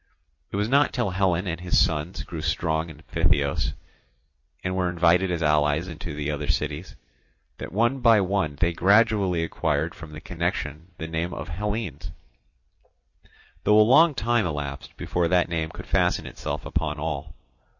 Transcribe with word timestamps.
It 0.51 0.55
was 0.55 0.67
not 0.67 0.93
till 0.93 1.11
Hellen 1.11 1.45
and 1.47 1.59
his 1.61 1.77
sons 1.79 2.23
grew 2.23 2.41
strong 2.41 2.89
in 2.89 3.03
Phthiotis, 3.03 3.73
and 4.63 4.75
were 4.75 4.89
invited 4.89 5.29
as 5.29 5.43
allies 5.43 5.87
into 5.87 6.15
the 6.15 6.31
other 6.31 6.47
cities, 6.47 6.95
that 7.59 7.71
one 7.71 7.99
by 7.99 8.19
one 8.19 8.55
they 8.55 8.73
gradually 8.73 9.43
acquired 9.43 9.93
from 9.93 10.11
the 10.13 10.19
connection 10.19 10.87
the 10.97 11.05
name 11.05 11.35
of 11.35 11.49
Hellenes; 11.49 12.09
though 13.63 13.79
a 13.79 13.83
long 13.83 14.15
time 14.15 14.47
elapsed 14.47 14.97
before 14.97 15.27
that 15.27 15.49
name 15.49 15.69
could 15.69 15.85
fasten 15.85 16.25
itself 16.25 16.65
upon 16.65 16.97
all. 16.97 17.35